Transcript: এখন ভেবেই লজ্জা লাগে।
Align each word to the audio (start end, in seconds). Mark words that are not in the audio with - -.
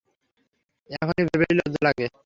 এখন 0.91 1.17
ভেবেই 1.27 1.53
লজ্জা 1.57 1.81
লাগে। 1.87 2.07